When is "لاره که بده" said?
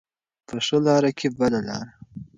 0.85-1.59